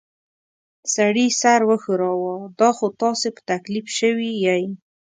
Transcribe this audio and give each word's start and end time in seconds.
سړي 0.95 1.27
سر 1.41 1.61
وښوراوه: 1.69 2.35
دا 2.59 2.69
خو 2.77 2.85
تاسې 3.01 3.27
په 3.35 3.41
تکلیف 3.51 3.87
شوي 3.99 4.31
ییۍ. 4.45 4.65